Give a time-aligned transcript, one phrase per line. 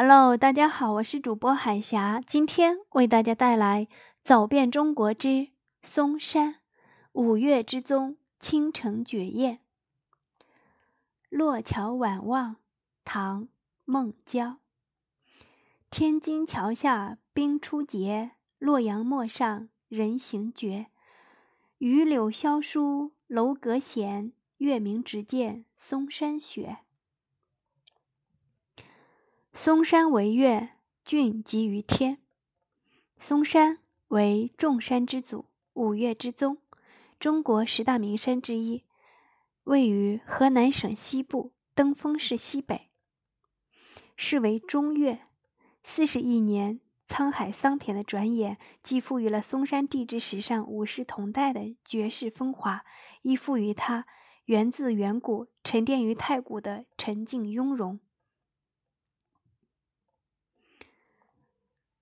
[0.00, 3.86] Hello，大家好，我是主播海霞，今天为大家带来
[4.22, 5.48] 《走遍中国之
[5.82, 6.52] 嵩山》。
[7.10, 9.58] 五岳之宗，倾城绝艳。
[11.28, 12.54] 洛桥晚望，
[13.04, 13.42] 唐·
[13.84, 14.58] 孟郊。
[15.90, 18.30] 天津桥下冰初结，
[18.60, 20.86] 洛阳陌上人行绝。
[21.78, 26.78] 榆柳萧疏楼阁闲，月明直见嵩山雪。
[29.60, 30.70] 嵩山为岳，
[31.04, 32.18] 峻极于天。
[33.16, 36.58] 嵩山为众山之祖，五岳之宗，
[37.18, 38.84] 中国十大名山之一，
[39.64, 42.88] 位于河南省西部登封市西北，
[44.14, 45.18] 是为中岳。
[45.82, 46.78] 四十亿年
[47.08, 52.84] 沧海桑田的转眼，既赋予了嵩山地质史上五世同代的绝世风华，
[53.22, 54.06] 亦赋予它
[54.44, 57.98] 源自远古、沉淀于太古的沉静雍容。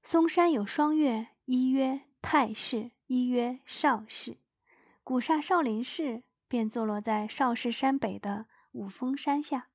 [0.08, 4.36] 嵩山有双岳，一曰太氏，一曰少氏。
[5.02, 9.68] 古刹少林寺便坐落在少室山北的五峰山下。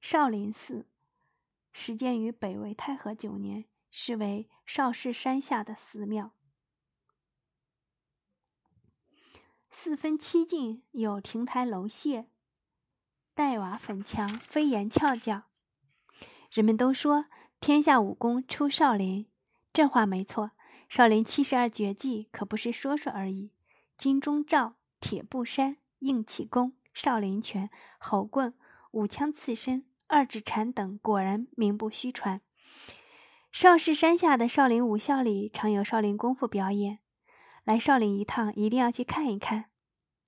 [0.00, 0.86] 少林寺
[1.74, 6.32] 始建于北魏太和九年，是为少室山下的寺庙。
[9.68, 12.24] 四分七进，有亭台楼榭、
[13.34, 15.42] 黛瓦粉墙、飞檐翘角。
[16.50, 17.26] 人们都说。
[17.66, 19.26] 天下武功出少林，
[19.72, 20.52] 这话没错。
[20.88, 23.50] 少林七十二绝技可不是说说而已。
[23.96, 28.54] 金钟罩、铁布衫、硬气功、少林拳、猴棍、
[28.92, 32.40] 五枪刺身、二指禅等，果然名不虚传。
[33.50, 37.00] 少室山下的少林武校里常有少林功夫表演，
[37.64, 39.64] 来少林一趟一定要去看一看，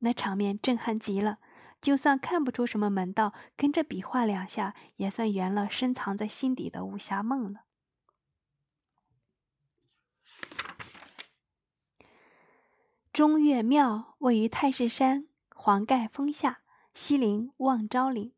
[0.01, 1.39] 那场面震撼极了。
[1.81, 7.61] 就算看不出什么门道，跟着比划两下，也算圆了深藏在心底的武侠梦了。
[13.13, 16.61] 中岳庙位于太室山黄盖峰下，
[16.95, 18.33] 西临望昭岭，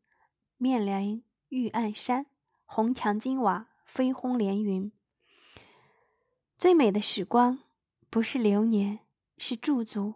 [0.57, 2.25] 面临玉案山，
[2.65, 4.91] 红墙金瓦，飞轰连云。
[6.57, 7.59] 最美的时光
[8.09, 8.99] 不是流年，
[9.37, 10.13] 是驻足；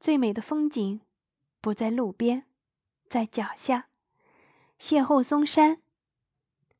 [0.00, 1.00] 最美的风景。
[1.64, 2.44] 不在路边，
[3.08, 3.86] 在脚下，
[4.78, 5.80] 邂逅嵩山。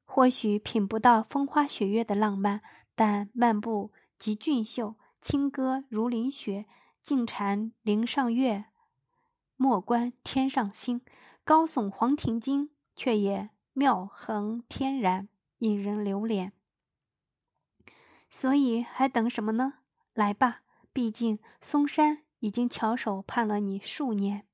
[0.04, 2.60] 或许品不到风花雪月的浪漫，
[2.94, 6.66] 但漫步即俊秀，清歌如林雪，
[7.02, 8.66] 静禅林上月，
[9.56, 11.00] 莫观天上星。
[11.44, 15.30] 高耸黄庭经，却也妙恒天然，
[15.60, 16.52] 引人流连。
[18.28, 19.78] 所以还等什么呢？
[20.12, 20.60] 来吧，
[20.92, 24.44] 毕竟嵩山已经翘首盼了你数年。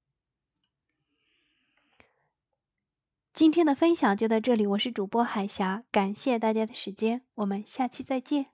[3.41, 8.49] 今天的分享就到这里，我是主播海霞，感谢大家的时间，我们下期再见。